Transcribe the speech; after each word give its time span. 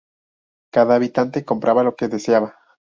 Cada 0.73 0.95
habitante 0.95 1.45
compraba 1.45 1.83
lo 1.83 1.95
que 1.95 2.07
deseaba. 2.07 2.55